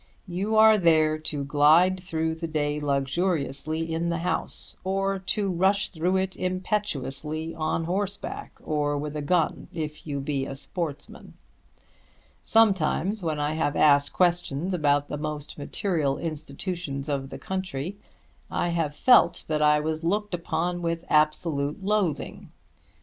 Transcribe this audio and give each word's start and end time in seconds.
You 0.25 0.55
are 0.55 0.79
there 0.79 1.19
to 1.19 1.43
glide 1.45 1.99
through 1.99 2.33
the 2.33 2.47
day 2.47 2.79
luxuriously 2.79 3.93
in 3.93 4.09
the 4.09 4.17
house, 4.17 4.75
or 4.83 5.19
to 5.19 5.51
rush 5.51 5.89
through 5.89 6.17
it 6.17 6.35
impetuously 6.35 7.53
on 7.53 7.83
horseback 7.83 8.53
or 8.63 8.97
with 8.97 9.15
a 9.15 9.21
gun 9.21 9.67
if 9.71 10.07
you 10.07 10.19
be 10.19 10.47
a 10.47 10.55
sportsman. 10.55 11.35
Sometimes, 12.41 13.21
when 13.21 13.39
I 13.39 13.53
have 13.53 13.75
asked 13.75 14.11
questions 14.11 14.73
about 14.73 15.07
the 15.07 15.17
most 15.19 15.59
material 15.59 16.17
institutions 16.17 17.07
of 17.07 17.29
the 17.29 17.37
country, 17.37 17.99
I 18.49 18.69
have 18.69 18.95
felt 18.95 19.45
that 19.47 19.61
I 19.61 19.79
was 19.81 20.03
looked 20.03 20.33
upon 20.33 20.81
with 20.81 21.05
absolute 21.11 21.83
loathing. 21.83 22.49